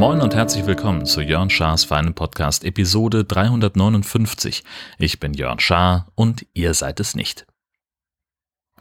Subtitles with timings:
[0.00, 4.64] Moin und herzlich willkommen zu Jörn Schars Feinen Podcast Episode 359.
[4.98, 7.46] Ich bin Jörn Schaar und ihr seid es nicht.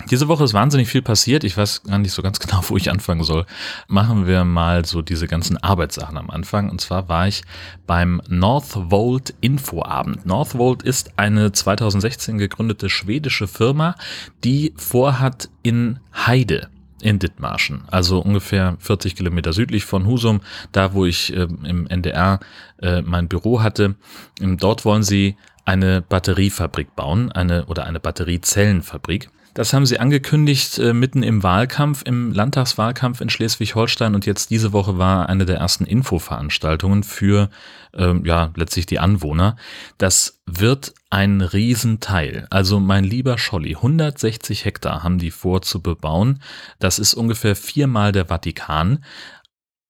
[0.09, 1.43] Diese Woche ist wahnsinnig viel passiert.
[1.43, 3.45] Ich weiß gar nicht so ganz genau, wo ich anfangen soll.
[3.88, 6.70] Machen wir mal so diese ganzen Arbeitssachen am Anfang.
[6.70, 7.43] Und zwar war ich
[7.86, 10.25] beim Northvolt Infoabend.
[10.25, 13.95] Northvolt ist eine 2016 gegründete schwedische Firma,
[14.44, 16.70] die vorhat in Heide
[17.02, 20.41] in Dithmarschen, also ungefähr 40 Kilometer südlich von Husum,
[20.72, 22.39] da wo ich äh, im NDR
[22.81, 23.95] äh, mein Büro hatte.
[24.41, 25.38] Dort wollen sie
[25.70, 29.30] eine Batteriefabrik bauen, eine oder eine Batteriezellenfabrik.
[29.54, 34.73] Das haben sie angekündigt äh, mitten im Wahlkampf, im Landtagswahlkampf in Schleswig-Holstein und jetzt diese
[34.73, 37.50] Woche war eine der ersten Infoveranstaltungen für
[37.94, 39.58] ähm, ja letztlich die Anwohner.
[39.98, 42.48] Das wird ein Riesenteil.
[42.50, 46.42] Also mein lieber Scholli, 160 Hektar haben die vor zu bebauen.
[46.80, 49.04] Das ist ungefähr viermal der Vatikan.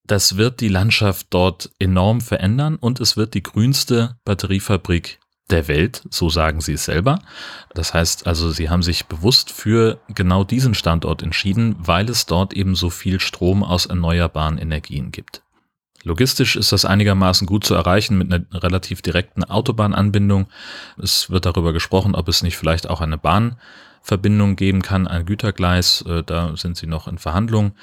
[0.05, 5.19] Das wird die Landschaft dort enorm verändern und es wird die grünste Batteriefabrik
[5.52, 7.19] der Welt, so sagen sie es selber.
[7.73, 12.53] Das heißt also, sie haben sich bewusst für genau diesen Standort entschieden, weil es dort
[12.53, 15.42] eben so viel Strom aus erneuerbaren Energien gibt.
[16.03, 20.47] Logistisch ist das einigermaßen gut zu erreichen mit einer relativ direkten Autobahnanbindung.
[20.97, 26.03] Es wird darüber gesprochen, ob es nicht vielleicht auch eine Bahnverbindung geben kann, ein Gütergleis.
[26.08, 27.73] Äh, da sind sie noch in Verhandlungen.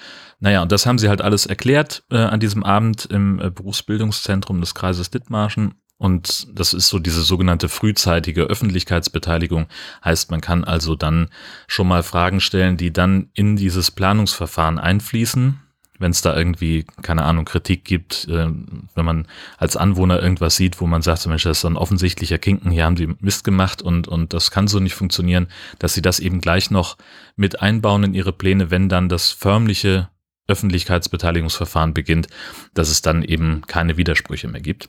[0.40, 4.60] Naja, und das haben sie halt alles erklärt äh, an diesem Abend im äh, Berufsbildungszentrum
[4.60, 5.74] des Kreises Dithmarschen.
[5.98, 9.66] Und das ist so diese sogenannte frühzeitige Öffentlichkeitsbeteiligung.
[10.04, 11.28] Heißt, man kann also dann
[11.68, 15.60] schon mal Fragen stellen, die dann in dieses Planungsverfahren einfließen.
[15.98, 18.48] Wenn es da irgendwie, keine Ahnung, Kritik gibt, äh,
[18.94, 22.70] wenn man als Anwohner irgendwas sieht, wo man sagt, Mensch, das ist ein offensichtlicher Kinken,
[22.70, 25.46] hier haben die Mist gemacht und, und das kann so nicht funktionieren,
[25.78, 26.98] dass sie das eben gleich noch
[27.34, 30.10] mit einbauen in ihre Pläne, wenn dann das förmliche
[30.48, 32.28] Öffentlichkeitsbeteiligungsverfahren beginnt,
[32.74, 34.88] dass es dann eben keine Widersprüche mehr gibt.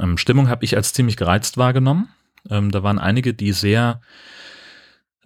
[0.00, 2.08] Ähm, Stimmung habe ich als ziemlich gereizt wahrgenommen.
[2.50, 4.00] Ähm, da waren einige, die sehr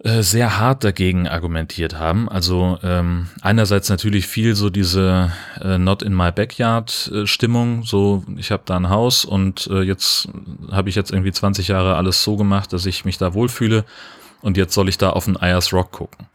[0.03, 2.29] äh, sehr hart dagegen argumentiert haben.
[2.29, 8.23] Also ähm, einerseits natürlich viel so diese äh, Not in my backyard äh, Stimmung, so
[8.35, 10.29] ich habe da ein Haus und äh, jetzt
[10.71, 13.85] habe ich jetzt irgendwie 20 Jahre alles so gemacht, dass ich mich da wohlfühle
[14.41, 16.27] und jetzt soll ich da auf den Ayers Rock gucken.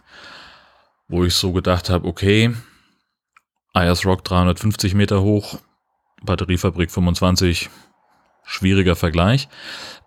[1.06, 2.53] Wo ich so gedacht habe, okay,
[3.75, 5.61] Ayers Rock 350 Meter hoch,
[6.25, 7.71] Batteriefabrik 25,
[8.44, 9.48] schwieriger Vergleich.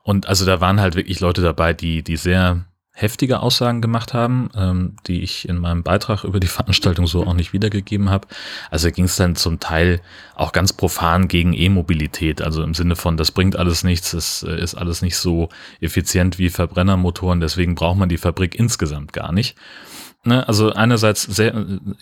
[0.04, 2.66] Und also da waren halt wirklich Leute dabei, die, die sehr
[2.98, 7.34] heftige Aussagen gemacht haben, ähm, die ich in meinem Beitrag über die Veranstaltung so auch
[7.34, 8.28] nicht wiedergegeben habe.
[8.72, 10.00] Also ging es dann zum Teil
[10.34, 14.62] auch ganz profan gegen E-Mobilität, also im Sinne von, das bringt alles nichts, es äh,
[14.62, 15.50] ist alles nicht so
[15.82, 19.58] effizient wie Verbrennermotoren, deswegen braucht man die Fabrik insgesamt gar nicht
[20.26, 21.54] ne, also einerseits sehr,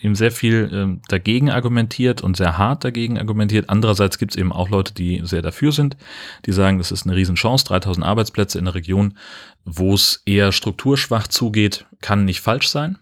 [0.01, 3.69] eben sehr viel ähm, dagegen argumentiert und sehr hart dagegen argumentiert.
[3.69, 5.97] Andererseits gibt es eben auch Leute, die sehr dafür sind,
[6.45, 9.17] die sagen, das ist eine Riesenchance, 3000 Arbeitsplätze in einer Region,
[9.66, 12.97] wo es eher strukturschwach zugeht, kann nicht falsch sein.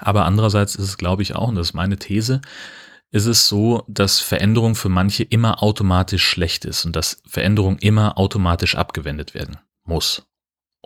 [0.00, 2.40] Aber andererseits ist es, glaube ich, auch, und das ist meine These,
[3.12, 8.18] ist es so, dass Veränderung für manche immer automatisch schlecht ist und dass Veränderung immer
[8.18, 10.26] automatisch abgewendet werden muss.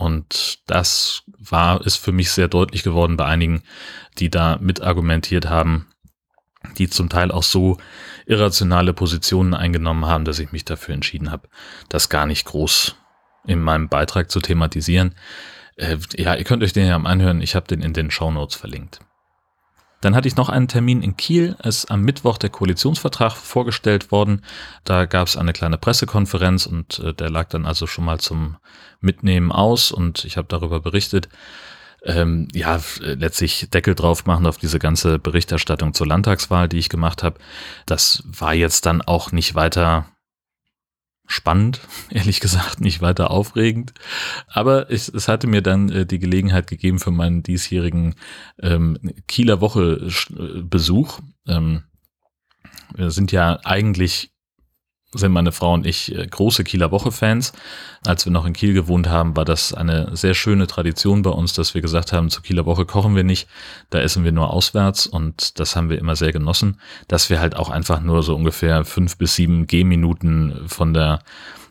[0.00, 3.62] Und das war, ist für mich sehr deutlich geworden bei einigen,
[4.18, 5.88] die da mit argumentiert haben,
[6.78, 7.76] die zum Teil auch so
[8.24, 11.50] irrationale Positionen eingenommen haben, dass ich mich dafür entschieden habe,
[11.90, 12.96] das gar nicht groß
[13.46, 15.14] in meinem Beitrag zu thematisieren.
[15.76, 17.42] Äh, ja, ihr könnt euch den ja mal anhören.
[17.42, 19.00] Ich habe den in den Show Notes verlinkt.
[20.00, 21.56] Dann hatte ich noch einen Termin in Kiel.
[21.58, 24.42] Es ist am Mittwoch der Koalitionsvertrag vorgestellt worden.
[24.84, 28.56] Da gab es eine kleine Pressekonferenz und äh, der lag dann also schon mal zum
[29.00, 31.28] Mitnehmen aus und ich habe darüber berichtet.
[32.02, 37.22] Ähm, ja, letztlich Deckel drauf machen auf diese ganze Berichterstattung zur Landtagswahl, die ich gemacht
[37.22, 37.38] habe.
[37.84, 40.06] Das war jetzt dann auch nicht weiter
[41.30, 41.80] spannend,
[42.10, 43.94] ehrlich gesagt, nicht weiter aufregend.
[44.48, 48.14] Aber es, es hatte mir dann äh, die Gelegenheit gegeben für meinen diesjährigen
[48.60, 51.20] ähm, Kieler Woche äh, Besuch.
[51.46, 51.84] Ähm,
[52.94, 54.29] wir sind ja eigentlich
[55.12, 57.52] sind meine Frau und ich äh, große Kieler Woche-Fans.
[58.06, 61.52] Als wir noch in Kiel gewohnt haben, war das eine sehr schöne Tradition bei uns,
[61.52, 63.48] dass wir gesagt haben, zur Kieler Woche kochen wir nicht,
[63.90, 67.56] da essen wir nur auswärts und das haben wir immer sehr genossen, dass wir halt
[67.56, 71.20] auch einfach nur so ungefähr fünf bis sieben Gehminuten von der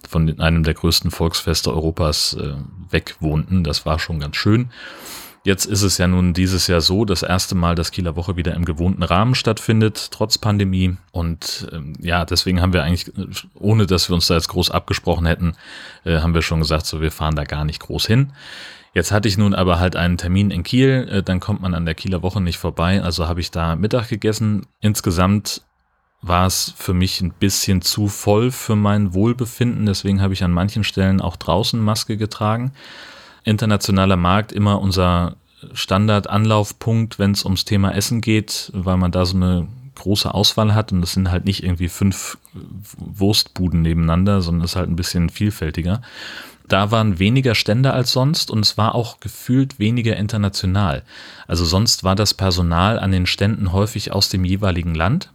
[0.08, 2.54] von einem der größten Volksfeste Europas äh,
[2.90, 3.64] weg wohnten.
[3.64, 4.70] Das war schon ganz schön.
[5.44, 8.54] Jetzt ist es ja nun dieses Jahr so, das erste Mal, dass Kieler Woche wieder
[8.56, 10.98] im gewohnten Rahmen stattfindet, trotz Pandemie.
[11.12, 13.12] Und ähm, ja, deswegen haben wir eigentlich,
[13.56, 15.56] ohne dass wir uns da jetzt groß abgesprochen hätten,
[16.04, 18.34] äh, haben wir schon gesagt, so wir fahren da gar nicht groß hin.
[18.94, 21.86] Jetzt hatte ich nun aber halt einen Termin in Kiel, äh, dann kommt man an
[21.86, 24.66] der Kieler Woche nicht vorbei, also habe ich da Mittag gegessen.
[24.82, 25.62] Insgesamt
[26.22, 30.52] war es für mich ein bisschen zu voll für mein Wohlbefinden, deswegen habe ich an
[30.52, 32.74] manchen Stellen auch draußen Maske getragen.
[33.44, 35.36] Internationaler Markt immer unser
[35.74, 40.92] Standardanlaufpunkt, wenn es ums Thema Essen geht, weil man da so eine große Auswahl hat
[40.92, 42.38] und das sind halt nicht irgendwie fünf
[42.98, 46.02] Wurstbuden nebeneinander, sondern es ist halt ein bisschen vielfältiger.
[46.68, 51.04] Da waren weniger Stände als sonst und es war auch gefühlt weniger international.
[51.48, 55.32] Also sonst war das Personal an den Ständen häufig aus dem jeweiligen Land.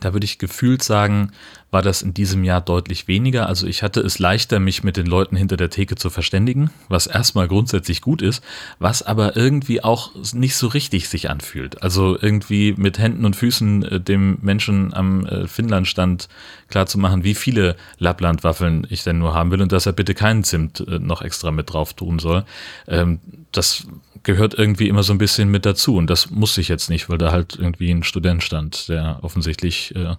[0.00, 1.32] Da würde ich gefühlt sagen,
[1.70, 3.46] war das in diesem Jahr deutlich weniger.
[3.46, 7.06] Also ich hatte es leichter, mich mit den Leuten hinter der Theke zu verständigen, was
[7.06, 8.42] erstmal grundsätzlich gut ist,
[8.78, 11.82] was aber irgendwie auch nicht so richtig sich anfühlt.
[11.82, 16.28] Also irgendwie mit Händen und Füßen äh, dem Menschen am äh, Finnlandstand
[16.68, 20.80] klarzumachen, wie viele Lapplandwaffeln ich denn nur haben will und dass er bitte keinen Zimt
[20.80, 22.44] äh, noch extra mit drauf tun soll.
[22.86, 23.20] Ähm,
[23.52, 23.86] das
[24.22, 27.18] gehört irgendwie immer so ein bisschen mit dazu und das muss ich jetzt nicht, weil
[27.18, 30.16] da halt irgendwie ein Student stand, der offensichtlich äh,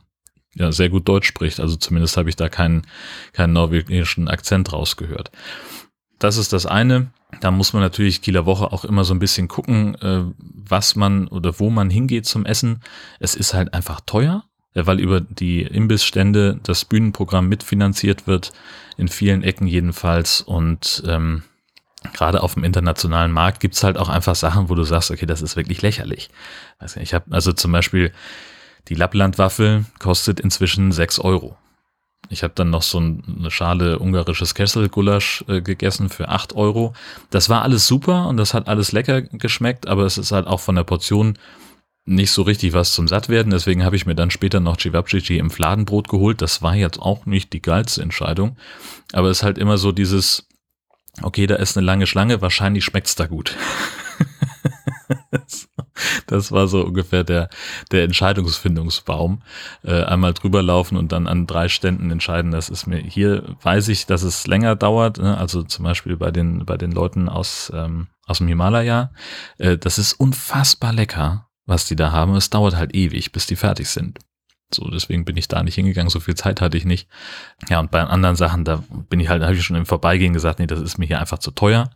[0.56, 1.60] ja, sehr gut Deutsch spricht.
[1.60, 2.84] Also zumindest habe ich da keinen,
[3.34, 5.32] keinen norwegischen Akzent rausgehört.
[6.18, 7.12] Das ist das eine.
[7.42, 11.28] Da muss man natürlich Kieler Woche auch immer so ein bisschen gucken, äh, was man
[11.28, 12.82] oder wo man hingeht zum Essen.
[13.20, 14.44] Es ist halt einfach teuer,
[14.74, 18.52] weil über die Imbissstände das Bühnenprogramm mitfinanziert wird,
[18.98, 20.42] in vielen Ecken jedenfalls.
[20.42, 21.44] Und ähm,
[22.14, 25.42] gerade auf dem internationalen Markt gibt's halt auch einfach Sachen, wo du sagst, okay, das
[25.42, 26.30] ist wirklich lächerlich.
[27.02, 28.12] Ich habe also zum Beispiel
[28.88, 31.58] die Lapplandwaffel kostet inzwischen sechs Euro.
[32.30, 36.94] Ich habe dann noch so eine Schale ungarisches Kesselgulasch äh, gegessen für acht Euro.
[37.32, 40.60] Das war alles super und das hat alles lecker geschmeckt, aber es ist halt auch
[40.60, 41.38] von der Portion
[42.06, 43.52] nicht so richtig was zum Sattwerden.
[43.52, 46.42] Deswegen habe ich mir dann später noch Cevapcici im Fladenbrot geholt.
[46.42, 48.58] Das war jetzt auch nicht die geilste Entscheidung.
[49.14, 50.49] Aber es ist halt immer so dieses,
[51.24, 53.56] okay, da ist eine lange Schlange, wahrscheinlich schmeckt's da gut.
[56.28, 57.50] Das war so ungefähr der,
[57.92, 59.42] der Entscheidungsfindungsbaum.
[59.84, 63.88] Äh, einmal drüber laufen und dann an drei Ständen entscheiden, das ist mir, hier weiß
[63.90, 65.38] ich, dass es länger dauert, ne?
[65.38, 69.12] also zum Beispiel bei den, bei den Leuten aus, ähm, aus dem Himalaya.
[69.58, 72.36] Äh, das ist unfassbar lecker, was die da haben.
[72.36, 74.20] Es dauert halt ewig, bis die fertig sind.
[74.74, 77.08] So, deswegen bin ich da nicht hingegangen, so viel Zeit hatte ich nicht.
[77.70, 80.60] Ja, und bei anderen Sachen, da bin ich halt, habe ich schon im Vorbeigehen gesagt,
[80.60, 81.90] nee, das ist mir hier einfach zu teuer.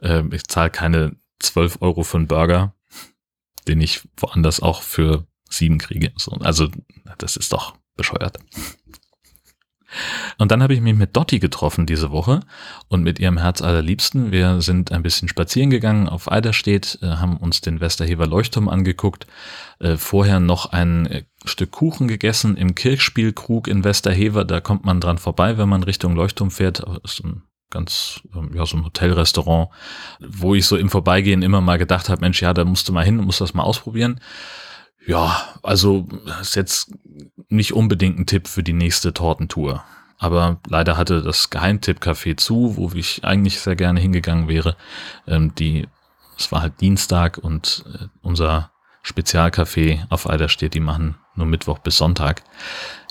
[0.00, 2.72] Äh, ich zahle keine 12 Euro für einen Burger
[3.66, 6.12] den ich woanders auch für sieben kriege.
[6.16, 6.68] So, also
[7.18, 8.38] das ist doch bescheuert.
[10.36, 12.40] Und dann habe ich mich mit Dotti getroffen diese Woche
[12.88, 14.30] und mit ihrem Herz allerliebsten.
[14.30, 19.26] Wir sind ein bisschen spazieren gegangen auf Eiderstedt, äh, haben uns den Westerhever Leuchtturm angeguckt,
[19.78, 24.44] äh, vorher noch ein äh, Stück Kuchen gegessen im Kirchspielkrug in Westerhever.
[24.44, 26.82] Da kommt man dran vorbei, wenn man Richtung Leuchtturm fährt.
[27.02, 29.70] Das ist ein ganz, ähm, ja, so ein Hotelrestaurant,
[30.20, 33.04] wo ich so im Vorbeigehen immer mal gedacht habe, Mensch, ja, da musst du mal
[33.04, 34.20] hin, musst das mal ausprobieren.
[35.06, 36.08] Ja, also
[36.40, 36.92] ist jetzt
[37.48, 39.84] nicht unbedingt ein Tipp für die nächste Tortentour.
[40.18, 44.76] Aber leider hatte das Geheimtipp-Café zu, wo ich eigentlich sehr gerne hingegangen wäre.
[45.26, 45.86] Ähm, die,
[46.38, 48.72] es war halt Dienstag und äh, unser
[49.06, 52.42] Spezialcafé auf Eiderstedt, die machen nur Mittwoch bis Sonntag.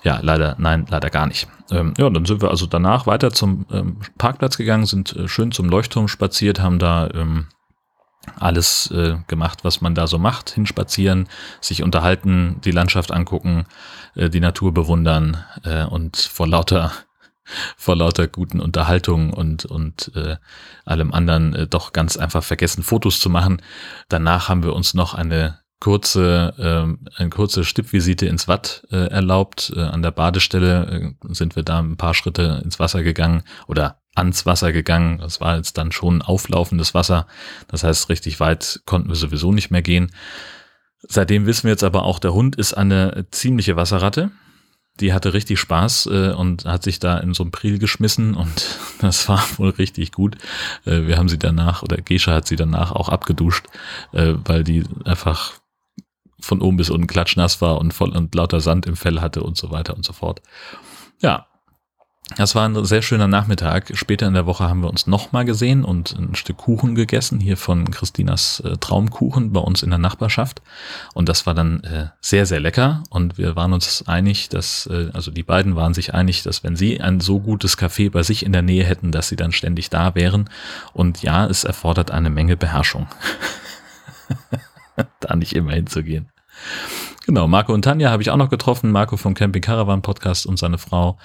[0.04, 1.48] Ja, leider, nein, leider gar nicht.
[1.72, 5.52] Ähm, ja, dann sind wir also danach weiter zum ähm, Parkplatz gegangen, sind äh, schön
[5.52, 7.48] zum Leuchtturm spaziert, haben da ähm,
[8.40, 11.28] alles äh, gemacht, was man da so macht, hinspazieren,
[11.62, 13.66] sich unterhalten, die Landschaft angucken,
[14.16, 16.92] äh, die Natur bewundern äh, und vor lauter
[17.78, 20.38] vor lauter guten Unterhaltungen und und äh,
[20.84, 23.62] allem anderen äh, doch ganz einfach vergessen Fotos zu machen.
[24.10, 29.72] Danach haben wir uns noch eine kurze, äh, eine kurze Stippvisite ins Watt äh, erlaubt.
[29.76, 34.00] Äh, an der Badestelle äh, sind wir da ein paar Schritte ins Wasser gegangen oder
[34.16, 35.20] ans Wasser gegangen.
[35.20, 37.28] Das war jetzt dann schon auflaufendes Wasser.
[37.68, 40.12] Das heißt, richtig weit konnten wir sowieso nicht mehr gehen.
[41.04, 44.32] Seitdem wissen wir jetzt aber auch, der Hund ist eine ziemliche Wasserratte.
[45.00, 48.80] Die hatte richtig Spaß äh, und hat sich da in so ein Priel geschmissen und
[49.02, 50.36] das war wohl richtig gut.
[50.84, 53.68] Äh, wir haben sie danach, oder Gescha hat sie danach auch abgeduscht,
[54.14, 55.54] äh, weil die einfach
[56.40, 59.58] von oben bis unten klatschnass war und voll und lauter Sand im Fell hatte und
[59.58, 60.42] so weiter und so fort.
[61.22, 61.48] Ja.
[62.38, 63.92] Das war ein sehr schöner Nachmittag.
[63.94, 67.56] Später in der Woche haben wir uns nochmal gesehen und ein Stück Kuchen gegessen, hier
[67.56, 70.64] von Christinas äh, Traumkuchen bei uns in der Nachbarschaft.
[71.14, 73.04] Und das war dann äh, sehr, sehr lecker.
[73.12, 76.76] Und wir waren uns einig, dass, äh, also die beiden waren sich einig, dass wenn
[76.76, 79.92] sie ein so gutes Café bei sich in der Nähe hätten, dass sie dann ständig
[79.92, 80.50] da wären.
[80.94, 83.06] Und ja, es erfordert eine Menge Beherrschung.
[85.28, 86.30] da nicht immer hinzugehen.
[87.26, 88.92] Genau, Marco und Tanja habe ich auch noch getroffen.
[88.92, 91.18] Marco vom Camping Caravan Podcast und seine Frau.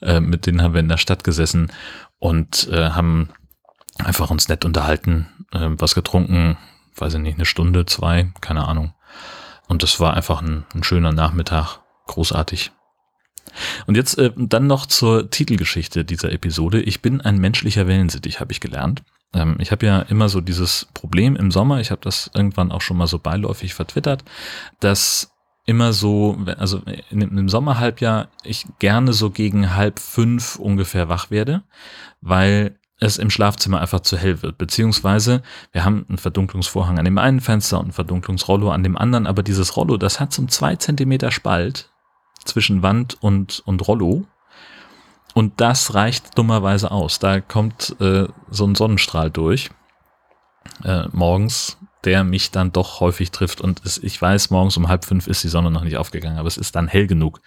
[0.00, 1.72] Äh, mit denen haben wir in der Stadt gesessen
[2.18, 3.30] und äh, haben
[3.98, 6.56] einfach uns nett unterhalten, äh, was getrunken,
[6.96, 8.92] weiß ich nicht, eine Stunde, zwei, keine Ahnung.
[9.66, 12.70] Und das war einfach ein, ein schöner Nachmittag, großartig.
[13.86, 16.80] Und jetzt äh, dann noch zur Titelgeschichte dieser Episode.
[16.80, 19.02] Ich bin ein menschlicher Wellensittich, habe ich gelernt.
[19.34, 22.80] Ähm, ich habe ja immer so dieses Problem im Sommer, ich habe das irgendwann auch
[22.80, 24.24] schon mal so beiläufig vertwittert,
[24.80, 25.30] dass
[25.66, 26.80] immer so, also
[27.10, 31.62] im Sommerhalbjahr ich gerne so gegen halb fünf ungefähr wach werde,
[32.22, 34.56] weil es im Schlafzimmer einfach zu hell wird.
[34.56, 35.42] Beziehungsweise
[35.72, 39.42] wir haben einen Verdunklungsvorhang an dem einen Fenster und ein Verdunklungsrollo an dem anderen, aber
[39.42, 41.90] dieses Rollo, das hat so einen zwei Zentimeter Spalt
[42.44, 44.24] zwischen Wand und, und Rollo.
[45.38, 47.20] Und das reicht dummerweise aus.
[47.20, 49.70] Da kommt äh, so ein Sonnenstrahl durch
[50.82, 53.60] äh, morgens der mich dann doch häufig trifft.
[53.60, 56.48] Und es, ich weiß, morgens um halb fünf ist die Sonne noch nicht aufgegangen, aber
[56.48, 57.40] es ist dann hell genug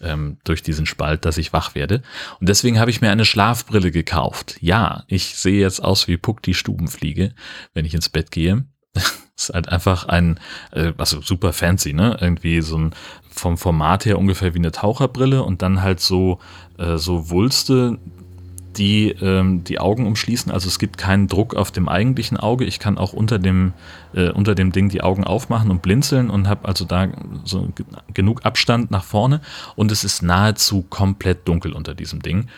[0.00, 2.02] ähm, durch diesen Spalt, dass ich wach werde.
[2.38, 4.58] Und deswegen habe ich mir eine Schlafbrille gekauft.
[4.60, 7.34] Ja, ich sehe jetzt aus wie Puck die Stubenfliege,
[7.74, 8.64] wenn ich ins Bett gehe.
[9.36, 10.40] ist halt einfach ein,
[10.72, 12.16] äh, also super fancy, ne?
[12.20, 12.94] Irgendwie so ein
[13.36, 16.38] vom Format her ungefähr wie eine Taucherbrille und dann halt so,
[16.78, 17.98] äh, so Wulste,
[18.76, 20.52] die ähm, die Augen umschließen.
[20.52, 22.64] Also es gibt keinen Druck auf dem eigentlichen Auge.
[22.64, 23.72] Ich kann auch unter dem,
[24.14, 27.08] äh, unter dem Ding die Augen aufmachen und blinzeln und habe also da
[27.44, 27.68] so
[28.12, 29.40] genug Abstand nach vorne.
[29.76, 32.48] Und es ist nahezu komplett dunkel unter diesem Ding.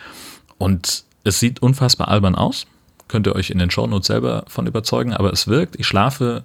[0.57, 2.65] Und es sieht unfassbar albern aus.
[3.07, 5.77] Könnt ihr euch in den Shownotes selber von überzeugen, aber es wirkt.
[5.79, 6.43] Ich schlafe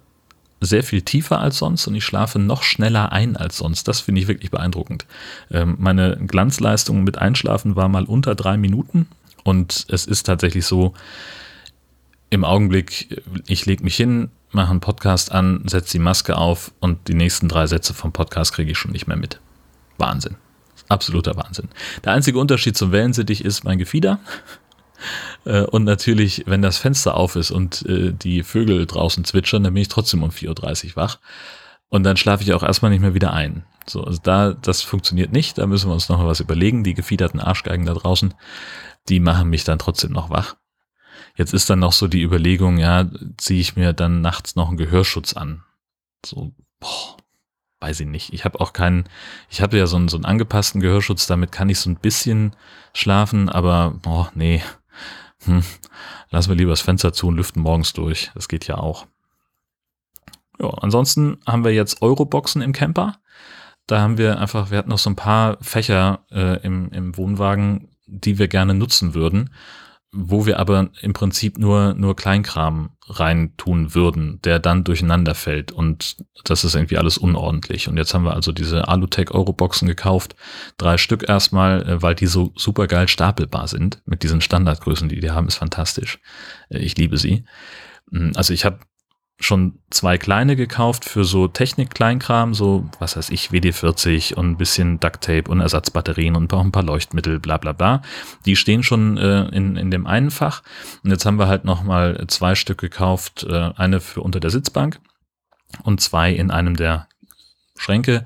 [0.60, 3.86] sehr viel tiefer als sonst und ich schlafe noch schneller ein als sonst.
[3.88, 5.06] Das finde ich wirklich beeindruckend.
[5.50, 9.08] Ähm, meine Glanzleistung mit Einschlafen war mal unter drei Minuten
[9.42, 10.94] und es ist tatsächlich so,
[12.30, 17.06] im Augenblick, ich lege mich hin, mache einen Podcast an, setze die Maske auf und
[17.06, 19.38] die nächsten drei Sätze vom Podcast kriege ich schon nicht mehr mit.
[19.98, 20.36] Wahnsinn.
[20.88, 21.68] Absoluter Wahnsinn.
[22.04, 24.18] Der einzige Unterschied zum Wellensittich ist mein Gefieder.
[25.44, 29.74] Äh, und natürlich, wenn das Fenster auf ist und äh, die Vögel draußen zwitschern, dann
[29.74, 31.18] bin ich trotzdem um 4.30 Uhr wach.
[31.88, 33.64] Und dann schlafe ich auch erstmal nicht mehr wieder ein.
[33.86, 35.58] So, also da, das funktioniert nicht.
[35.58, 36.82] Da müssen wir uns noch mal was überlegen.
[36.82, 38.34] Die gefiederten Arschgeigen da draußen
[39.08, 40.56] die machen mich dann trotzdem noch wach.
[41.36, 44.76] Jetzt ist dann noch so die Überlegung, ja, ziehe ich mir dann nachts noch einen
[44.76, 45.64] Gehörschutz an.
[46.24, 47.16] So, boah,
[47.80, 48.32] weiß ich nicht.
[48.32, 49.04] Ich habe auch keinen,
[49.50, 52.54] ich hatte ja so einen, so einen angepassten Gehörschutz, damit kann ich so ein bisschen
[52.94, 54.62] schlafen, aber boah, nee.
[55.44, 55.62] Hm,
[56.30, 58.30] lassen wir lieber das Fenster zu und lüften morgens durch.
[58.34, 59.06] Das geht ja auch.
[60.60, 63.18] Ja, ansonsten haben wir jetzt Euroboxen im Camper.
[63.86, 67.88] Da haben wir einfach, wir hatten noch so ein paar Fächer äh, im, im Wohnwagen,
[68.06, 69.50] die wir gerne nutzen würden,
[70.16, 76.16] wo wir aber im Prinzip nur, nur Kleinkram reintun würden, der dann durcheinander fällt und
[76.44, 77.88] das ist irgendwie alles unordentlich.
[77.88, 80.36] Und jetzt haben wir also diese Alutech Euroboxen gekauft,
[80.78, 85.20] drei Stück erstmal, äh, weil die so super geil stapelbar sind mit diesen Standardgrößen, die
[85.20, 86.20] die haben, ist fantastisch.
[86.68, 87.44] Äh, ich liebe sie.
[88.10, 88.78] Hm, also ich habe
[89.40, 95.00] schon zwei kleine gekauft für so Technik-Kleinkram, so, was weiß ich, WD-40 und ein bisschen
[95.00, 98.02] Ducktape und Ersatzbatterien und auch ein paar Leuchtmittel, bla bla bla.
[98.46, 100.62] Die stehen schon äh, in, in dem einen Fach.
[101.02, 105.00] Und jetzt haben wir halt nochmal zwei Stück gekauft, äh, eine für unter der Sitzbank
[105.82, 107.08] und zwei in einem der
[107.76, 108.24] Schränke.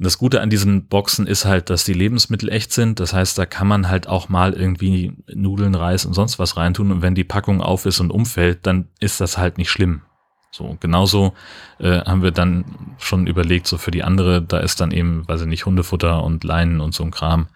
[0.00, 3.00] Das Gute an diesen Boxen ist halt, dass die Lebensmittel echt sind.
[3.00, 6.92] Das heißt, da kann man halt auch mal irgendwie Nudeln, Reis und sonst was reintun.
[6.92, 10.02] Und wenn die Packung auf ist und umfällt, dann ist das halt nicht schlimm.
[10.50, 11.34] So, genauso
[11.78, 12.64] äh, haben wir dann
[12.98, 16.42] schon überlegt, so für die andere, da ist dann eben, weiß ich nicht, Hundefutter und
[16.42, 17.48] Leinen und so ein Kram,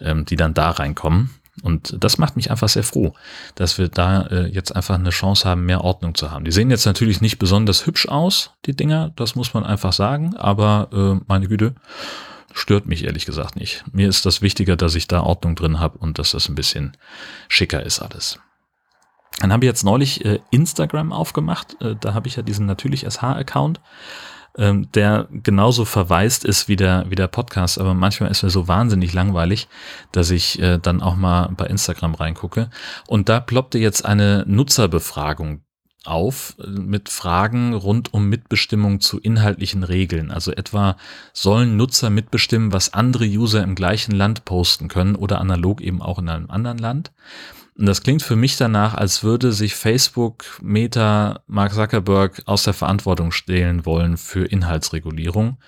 [0.00, 1.30] ähm, die dann da reinkommen.
[1.62, 3.14] Und das macht mich einfach sehr froh,
[3.54, 6.44] dass wir da äh, jetzt einfach eine Chance haben, mehr Ordnung zu haben.
[6.44, 10.34] Die sehen jetzt natürlich nicht besonders hübsch aus, die Dinger, das muss man einfach sagen,
[10.36, 11.74] aber äh, meine Güte,
[12.54, 13.84] stört mich ehrlich gesagt nicht.
[13.92, 16.96] Mir ist das wichtiger, dass ich da Ordnung drin habe und dass das ein bisschen
[17.48, 18.38] schicker ist alles.
[19.40, 21.80] Dann habe ich jetzt neulich äh, Instagram aufgemacht.
[21.80, 23.80] Äh, da habe ich ja diesen natürlich SH-Account,
[24.56, 27.78] ähm, der genauso verwaist ist wie der, wie der Podcast.
[27.78, 29.68] Aber manchmal ist mir so wahnsinnig langweilig,
[30.12, 32.70] dass ich äh, dann auch mal bei Instagram reingucke.
[33.06, 35.62] Und da ploppte jetzt eine Nutzerbefragung
[36.04, 40.30] auf mit Fragen rund um Mitbestimmung zu inhaltlichen Regeln.
[40.30, 40.96] Also etwa
[41.32, 46.18] sollen Nutzer mitbestimmen, was andere User im gleichen Land posten können oder analog eben auch
[46.18, 47.12] in einem anderen Land.
[47.76, 52.74] Und das klingt für mich danach, als würde sich Facebook, Meta, Mark Zuckerberg aus der
[52.74, 55.58] Verantwortung stehlen wollen für Inhaltsregulierung.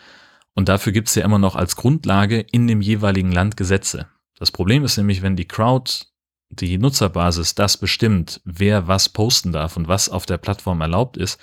[0.54, 4.06] Und dafür gibt es ja immer noch als Grundlage in dem jeweiligen Land Gesetze.
[4.38, 6.06] Das Problem ist nämlich, wenn die Crowd
[6.50, 11.40] die Nutzerbasis das bestimmt, wer was posten darf und was auf der Plattform erlaubt ist,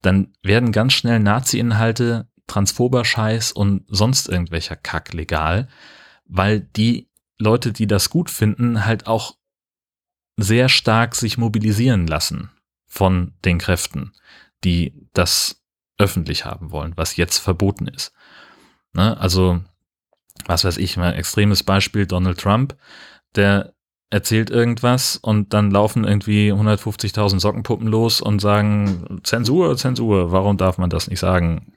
[0.00, 5.68] dann werden ganz schnell Nazi-Inhalte, transphober Scheiß und sonst irgendwelcher Kack legal,
[6.24, 7.08] weil die
[7.38, 9.36] Leute, die das gut finden, halt auch
[10.36, 12.50] sehr stark sich mobilisieren lassen
[12.86, 14.12] von den Kräften,
[14.64, 15.62] die das
[15.98, 18.12] öffentlich haben wollen, was jetzt verboten ist.
[18.92, 19.18] Ne?
[19.18, 19.62] Also,
[20.46, 22.76] was weiß ich, mal extremes Beispiel, Donald Trump,
[23.34, 23.74] der
[24.10, 30.76] erzählt irgendwas und dann laufen irgendwie 150.000 Sockenpuppen los und sagen, Zensur, Zensur, warum darf
[30.76, 31.72] man das nicht sagen?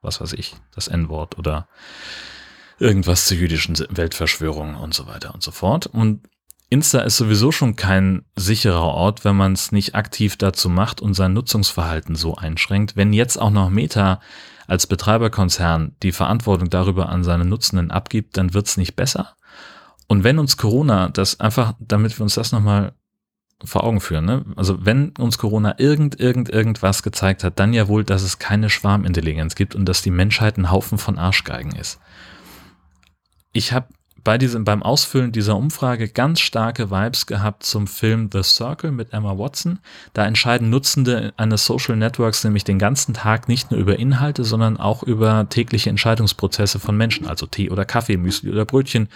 [0.00, 1.68] Was weiß ich, das N-Wort oder
[2.78, 5.86] irgendwas zur jüdischen Weltverschwörung und so weiter und so fort.
[5.86, 6.22] Und
[6.70, 11.14] Insta ist sowieso schon kein sicherer Ort, wenn man es nicht aktiv dazu macht und
[11.14, 12.96] sein Nutzungsverhalten so einschränkt.
[12.96, 14.20] Wenn jetzt auch noch Meta
[14.66, 19.36] als Betreiberkonzern die Verantwortung darüber an seine Nutzenden abgibt, dann wird es nicht besser.
[20.08, 22.94] Und wenn uns Corona, das einfach, damit wir uns das nochmal
[23.62, 24.44] vor Augen führen, ne?
[24.56, 28.68] also wenn uns Corona irgend, irgend, irgendwas gezeigt hat, dann ja wohl, dass es keine
[28.68, 32.00] Schwarmintelligenz gibt und dass die Menschheit ein Haufen von Arschgeigen ist.
[33.52, 33.88] Ich habe
[34.24, 39.12] bei diesem, beim Ausfüllen dieser Umfrage ganz starke Vibes gehabt zum Film The Circle mit
[39.12, 39.80] Emma Watson.
[40.14, 44.78] Da entscheiden Nutzende eines Social Networks nämlich den ganzen Tag nicht nur über Inhalte, sondern
[44.78, 49.08] auch über tägliche Entscheidungsprozesse von Menschen, also Tee oder Kaffee, Müsli oder Brötchen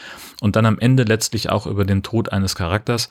[0.42, 3.08] und dann am Ende letztlich auch über den Tod eines Charakters.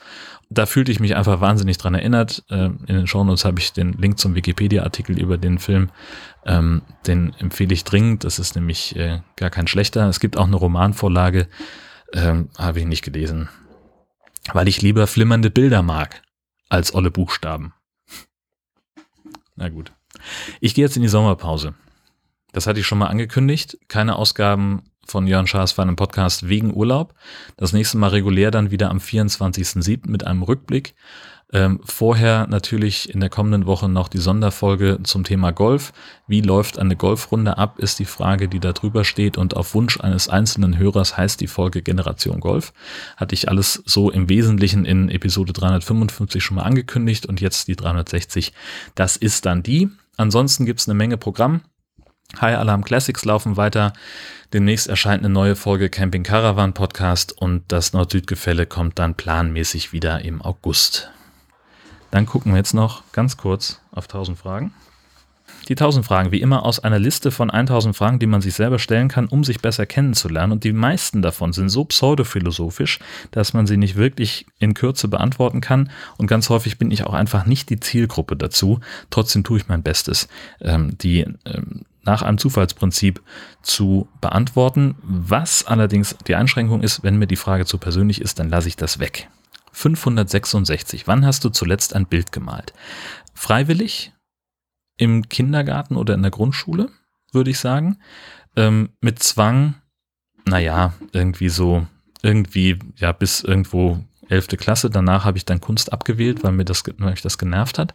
[0.50, 2.44] Da fühlte ich mich einfach wahnsinnig dran erinnert.
[2.48, 5.90] Ähm, in den Shownotes habe ich den Link zum Wikipedia-Artikel über den Film.
[6.46, 8.24] Ähm, den empfehle ich dringend.
[8.24, 10.08] Das ist nämlich äh, gar kein schlechter.
[10.08, 11.48] Es gibt auch eine Romanvorlage
[12.12, 13.48] ähm, Habe ich nicht gelesen.
[14.52, 16.22] Weil ich lieber flimmernde Bilder mag
[16.68, 17.74] als olle Buchstaben.
[19.56, 19.92] Na gut.
[20.60, 21.74] Ich gehe jetzt in die Sommerpause.
[22.52, 23.78] Das hatte ich schon mal angekündigt.
[23.88, 27.14] Keine Ausgaben von Jörn Schaas für einen Podcast wegen Urlaub.
[27.56, 30.08] Das nächste Mal regulär dann wieder am 24.07.
[30.08, 30.94] mit einem Rückblick.
[31.50, 35.94] Ähm, vorher natürlich in der kommenden Woche noch die Sonderfolge zum Thema Golf.
[36.26, 39.38] Wie läuft eine Golfrunde ab, ist die Frage, die da drüber steht.
[39.38, 42.74] Und auf Wunsch eines einzelnen Hörers heißt die Folge Generation Golf.
[43.16, 47.76] Hatte ich alles so im Wesentlichen in Episode 355 schon mal angekündigt und jetzt die
[47.76, 48.52] 360.
[48.94, 49.88] Das ist dann die.
[50.18, 51.62] Ansonsten gibt's eine Menge Programm.
[52.42, 53.94] High Alarm Classics laufen weiter.
[54.52, 60.22] Demnächst erscheint eine neue Folge Camping Caravan Podcast und das Nord-Süd-Gefälle kommt dann planmäßig wieder
[60.22, 61.10] im August.
[62.10, 64.72] Dann gucken wir jetzt noch ganz kurz auf 1000 Fragen.
[65.68, 68.78] Die 1000 Fragen, wie immer aus einer Liste von 1000 Fragen, die man sich selber
[68.78, 70.52] stellen kann, um sich besser kennenzulernen.
[70.52, 73.00] Und die meisten davon sind so pseudophilosophisch,
[73.32, 75.90] dass man sie nicht wirklich in Kürze beantworten kann.
[76.16, 78.80] Und ganz häufig bin ich auch einfach nicht die Zielgruppe dazu.
[79.10, 80.28] Trotzdem tue ich mein Bestes,
[80.62, 83.20] ähm, die ähm, nach einem Zufallsprinzip
[83.60, 84.94] zu beantworten.
[85.02, 88.76] Was allerdings die Einschränkung ist, wenn mir die Frage zu persönlich ist, dann lasse ich
[88.76, 89.28] das weg.
[89.72, 91.06] 566.
[91.06, 92.72] Wann hast du zuletzt ein Bild gemalt?
[93.34, 94.12] Freiwillig?
[94.96, 96.90] Im Kindergarten oder in der Grundschule,
[97.32, 97.98] würde ich sagen.
[98.56, 99.76] Ähm, mit Zwang,
[100.44, 101.86] naja, irgendwie so,
[102.22, 104.48] irgendwie, ja, bis irgendwo 11.
[104.58, 104.90] Klasse.
[104.90, 107.94] Danach habe ich dann Kunst abgewählt, weil mir das, weil mich das genervt hat.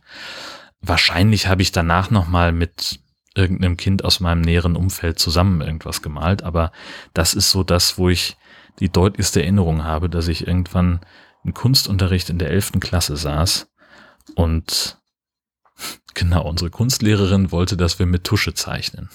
[0.82, 3.00] Wahrscheinlich habe ich danach nochmal mit
[3.36, 6.72] irgendeinem Kind aus meinem näheren Umfeld zusammen irgendwas gemalt, aber
[7.14, 8.38] das ist so das, wo ich
[8.80, 11.00] die deutlichste Erinnerung habe, dass ich irgendwann
[11.44, 12.74] im Kunstunterricht in der 11.
[12.80, 13.70] Klasse saß
[14.36, 14.98] und
[16.14, 19.10] genau, unsere Kunstlehrerin wollte, dass wir mit Tusche zeichnen.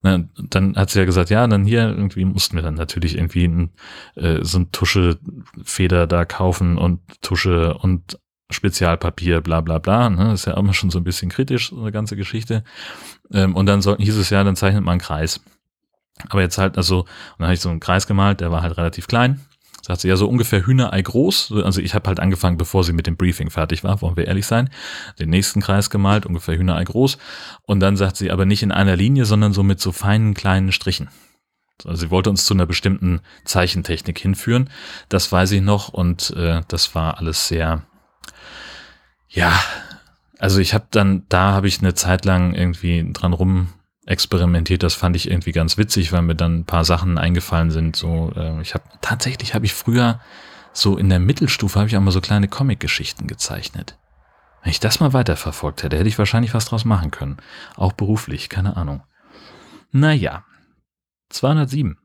[0.00, 3.48] Na, dann hat sie ja gesagt, ja, dann hier irgendwie mussten wir dann natürlich irgendwie
[3.48, 3.70] ein,
[4.14, 8.18] äh, so ein Tuschefeder da kaufen und Tusche und
[8.50, 10.08] Spezialpapier, bla bla bla.
[10.08, 10.24] Ne?
[10.26, 12.62] Das ist ja immer schon so ein bisschen kritisch, so eine ganze Geschichte.
[13.32, 15.40] Ähm, und dann sollten, hieß es ja, dann zeichnet man einen Kreis.
[16.28, 17.08] Aber jetzt halt, also, und
[17.38, 19.40] dann habe ich so einen Kreis gemalt, der war halt relativ klein.
[19.88, 21.50] Sagt sie ja so ungefähr Hühnerei groß.
[21.64, 24.44] Also ich habe halt angefangen, bevor sie mit dem Briefing fertig war, wollen wir ehrlich
[24.44, 24.68] sein.
[25.18, 27.16] Den nächsten Kreis gemalt, ungefähr Hühnerei groß.
[27.62, 30.72] Und dann sagt sie aber nicht in einer Linie, sondern so mit so feinen kleinen
[30.72, 31.08] Strichen.
[31.86, 34.68] Also sie wollte uns zu einer bestimmten Zeichentechnik hinführen.
[35.08, 37.80] Das weiß ich noch und äh, das war alles sehr,
[39.30, 39.58] ja,
[40.38, 43.68] also ich habe dann, da habe ich eine Zeit lang irgendwie dran rum
[44.08, 44.82] experimentiert.
[44.82, 47.94] Das fand ich irgendwie ganz witzig, weil mir dann ein paar Sachen eingefallen sind.
[47.94, 50.20] So, äh, ich habe tatsächlich habe ich früher
[50.72, 53.98] so in der Mittelstufe habe ich auch mal so kleine Comic-Geschichten gezeichnet.
[54.62, 57.38] Wenn ich das mal weiterverfolgt hätte, hätte ich wahrscheinlich was draus machen können.
[57.76, 59.02] Auch beruflich, keine Ahnung.
[59.90, 60.44] Naja.
[61.30, 61.98] 207.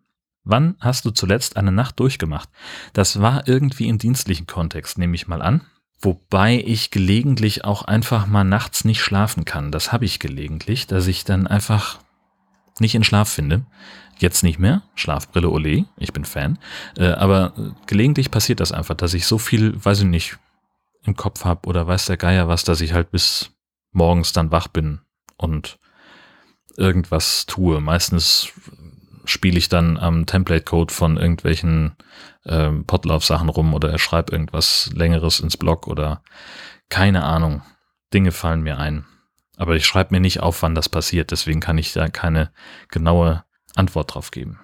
[0.43, 2.49] Wann hast du zuletzt eine Nacht durchgemacht?
[2.91, 5.61] Das war irgendwie im dienstlichen Kontext, nehme ich mal an.
[6.03, 9.71] Wobei ich gelegentlich auch einfach mal nachts nicht schlafen kann.
[9.71, 11.99] Das habe ich gelegentlich, dass ich dann einfach
[12.79, 13.65] nicht in Schlaf finde.
[14.19, 14.81] Jetzt nicht mehr.
[14.95, 16.59] Schlafbrille ole, ich bin Fan.
[16.97, 17.53] Äh, aber
[17.87, 20.37] gelegentlich passiert das einfach, dass ich so viel, weiß ich nicht,
[21.05, 23.51] im Kopf habe oder weiß der Geier was, dass ich halt bis
[23.93, 24.99] morgens dann wach bin
[25.37, 25.79] und
[26.75, 27.79] irgendwas tue.
[27.79, 28.49] Meistens
[29.23, 31.95] spiele ich dann am Template-Code von irgendwelchen
[32.45, 36.21] ähm, Potlauf-Sachen rum oder er schreibt irgendwas Längeres ins Blog oder
[36.89, 37.61] keine Ahnung.
[38.13, 39.05] Dinge fallen mir ein.
[39.57, 42.51] Aber ich schreibe mir nicht auf, wann das passiert, deswegen kann ich da keine
[42.89, 43.43] genaue
[43.75, 44.59] Antwort drauf geben.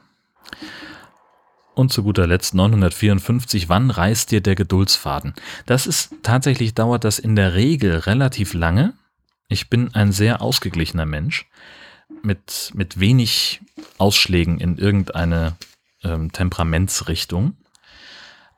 [1.76, 5.34] Und zu guter Letzt 954, wann reißt dir der Geduldsfaden?
[5.66, 8.94] Das ist tatsächlich, dauert das in der Regel relativ lange.
[9.48, 11.48] Ich bin ein sehr ausgeglichener Mensch
[12.22, 13.62] mit, mit wenig
[13.98, 15.56] Ausschlägen in irgendeine
[16.04, 17.56] ähm, Temperamentsrichtung.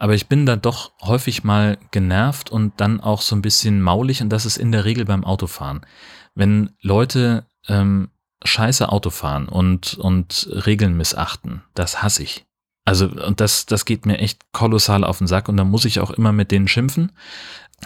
[0.01, 4.23] Aber ich bin da doch häufig mal genervt und dann auch so ein bisschen maulig
[4.23, 5.85] und das ist in der Regel beim Autofahren.
[6.33, 8.09] Wenn Leute ähm,
[8.43, 12.47] scheiße Auto fahren und, und Regeln missachten, das hasse ich.
[12.83, 15.99] Also, und das, das geht mir echt kolossal auf den Sack und da muss ich
[15.99, 17.11] auch immer mit denen schimpfen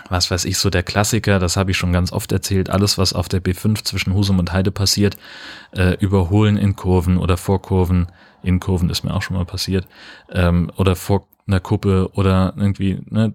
[0.10, 3.14] was weiß ich, so der Klassiker, das habe ich schon ganz oft erzählt, alles, was
[3.14, 5.16] auf der B5 zwischen Husum und Heide passiert,
[5.72, 8.08] äh, überholen in Kurven oder vor Kurven,
[8.44, 9.88] in Kurven ist mir auch schon mal passiert,
[10.30, 13.34] ähm, oder vor einer Kuppe oder irgendwie, ne,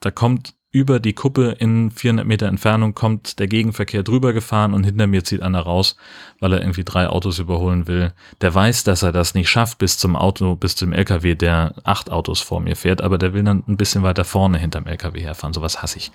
[0.00, 4.84] da kommt über die Kuppe in 400 Meter Entfernung kommt der Gegenverkehr drüber gefahren und
[4.84, 5.96] hinter mir zieht einer raus,
[6.40, 8.12] weil er irgendwie drei Autos überholen will.
[8.42, 12.10] Der weiß, dass er das nicht schafft bis zum Auto, bis zum LKW, der acht
[12.10, 15.54] Autos vor mir fährt, aber der will dann ein bisschen weiter vorne hinterm LKW herfahren.
[15.54, 16.12] Sowas hasse ich.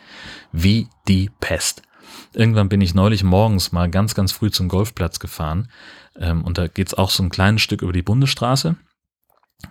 [0.52, 1.82] Wie die Pest.
[2.34, 5.70] Irgendwann bin ich neulich morgens mal ganz, ganz früh zum Golfplatz gefahren
[6.16, 8.76] ähm, und da geht's auch so ein kleines Stück über die Bundesstraße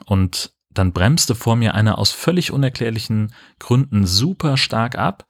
[0.07, 5.27] und dann bremste vor mir einer aus völlig unerklärlichen Gründen super stark ab,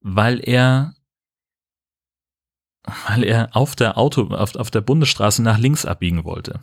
[0.00, 0.94] weil er
[3.08, 6.60] weil er auf der Auto, auf, auf der Bundesstraße nach links abbiegen wollte.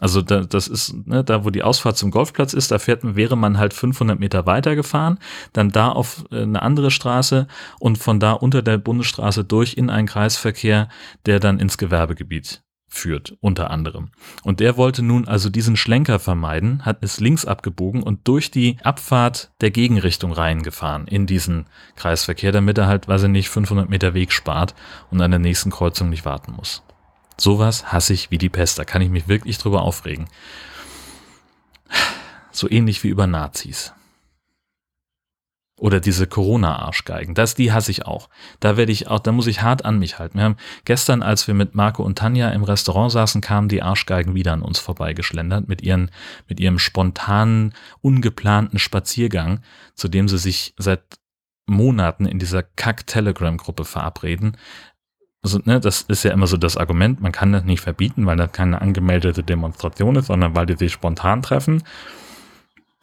[0.00, 3.36] Also da, das ist, ne, da wo die Ausfahrt zum Golfplatz ist, da fährt, wäre
[3.36, 5.20] man halt 500 Meter weiter gefahren,
[5.52, 7.46] dann da auf äh, eine andere Straße
[7.78, 10.88] und von da unter der Bundesstraße durch in einen Kreisverkehr,
[11.26, 12.63] der dann ins Gewerbegebiet
[12.94, 14.10] führt, unter anderem.
[14.42, 18.78] Und der wollte nun also diesen Schlenker vermeiden, hat es links abgebogen und durch die
[18.82, 24.14] Abfahrt der Gegenrichtung reingefahren in diesen Kreisverkehr, damit er halt, weiß ich nicht, 500 Meter
[24.14, 24.74] Weg spart
[25.10, 26.82] und an der nächsten Kreuzung nicht warten muss.
[27.36, 30.28] Sowas hasse ich wie die Pest, da kann ich mich wirklich drüber aufregen.
[32.52, 33.92] So ähnlich wie über Nazis.
[35.76, 37.34] Oder diese Corona-Arschgeigen.
[37.34, 38.28] Das, die hasse ich auch.
[38.60, 40.38] Da werde ich auch, da muss ich hart an mich halten.
[40.38, 44.36] Wir haben gestern, als wir mit Marco und Tanja im Restaurant saßen, kamen die Arschgeigen
[44.36, 46.12] wieder an uns vorbeigeschlendert mit ihren,
[46.48, 49.60] mit ihrem spontanen, ungeplanten Spaziergang,
[49.96, 51.02] zu dem sie sich seit
[51.66, 54.56] Monaten in dieser Kack-Telegram-Gruppe verabreden.
[55.42, 58.36] Also, ne, das ist ja immer so das Argument, man kann das nicht verbieten, weil
[58.36, 61.82] das keine angemeldete Demonstration ist, sondern weil die sich spontan treffen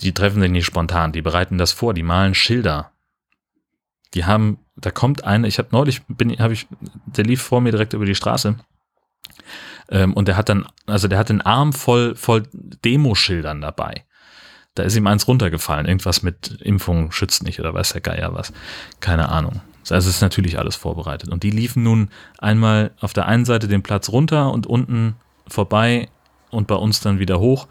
[0.01, 2.91] die treffen sich nicht spontan, die bereiten das vor, die malen Schilder.
[4.13, 6.67] Die haben, da kommt eine, ich habe neulich, bin, habe ich,
[7.05, 8.55] der lief vor mir direkt über die Straße.
[9.89, 14.05] Ähm, und der hat dann, also der hat den Arm voll, voll Demoschildern dabei.
[14.75, 15.85] Da ist ihm eins runtergefallen.
[15.85, 18.53] Irgendwas mit Impfung schützt nicht oder weiß der Geier was.
[19.01, 19.61] Keine Ahnung.
[19.89, 21.29] Also es ist natürlich alles vorbereitet.
[21.29, 25.15] Und die liefen nun einmal auf der einen Seite den Platz runter und unten
[25.47, 26.07] vorbei
[26.49, 27.67] und bei uns dann wieder hoch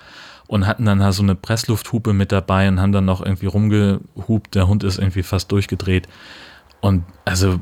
[0.51, 4.57] und hatten dann so eine Presslufthupe mit dabei und haben dann noch irgendwie rumgehupt.
[4.57, 6.09] Der Hund ist irgendwie fast durchgedreht.
[6.81, 7.61] Und also,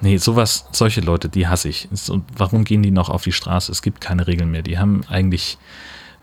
[0.00, 1.88] nee, sowas, solche Leute, die hasse ich.
[2.08, 3.70] Und warum gehen die noch auf die Straße?
[3.70, 4.62] Es gibt keine Regeln mehr.
[4.62, 5.56] Die haben eigentlich,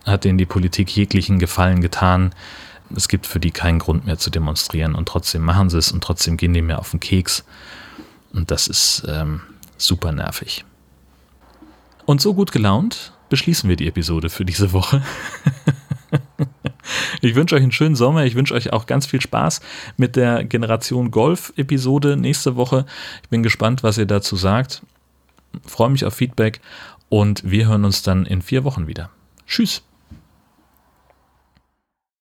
[0.04, 2.34] hat denen die Politik jeglichen Gefallen getan.
[2.94, 6.04] Es gibt für die keinen Grund mehr zu demonstrieren und trotzdem machen sie es und
[6.04, 7.42] trotzdem gehen die mir auf den Keks.
[8.34, 9.40] Und das ist ähm,
[9.78, 10.66] super nervig.
[12.04, 15.00] Und so gut gelaunt beschließen wir die Episode für diese Woche.
[17.22, 18.26] ich wünsche euch einen schönen Sommer.
[18.26, 19.62] Ich wünsche euch auch ganz viel Spaß
[19.96, 22.84] mit der Generation Golf-Episode nächste Woche.
[23.22, 24.82] Ich bin gespannt, was ihr dazu sagt.
[25.64, 26.60] Freue mich auf Feedback
[27.08, 29.08] und wir hören uns dann in vier Wochen wieder.
[29.46, 29.82] Tschüss.